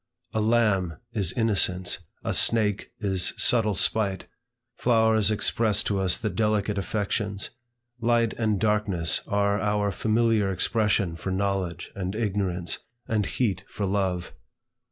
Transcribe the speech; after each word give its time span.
A 0.33 0.41
lamb 0.41 0.97
is 1.13 1.31
innocence; 1.33 1.99
a 2.23 2.33
snake 2.33 2.89
is 2.99 3.33
subtle 3.37 3.75
spite; 3.75 4.25
flowers 4.75 5.29
express 5.29 5.83
to 5.83 5.99
us 5.99 6.17
the 6.17 6.31
delicate 6.31 6.79
affections. 6.79 7.51
Light 7.99 8.33
and 8.33 8.59
darkness 8.59 9.21
are 9.27 9.61
our 9.61 9.91
familiar 9.91 10.51
expression 10.51 11.15
for 11.15 11.29
knowledge 11.29 11.91
and 11.93 12.15
ignorance; 12.15 12.79
and 13.07 13.27
heat 13.27 13.63
for 13.67 13.85
love. 13.85 14.33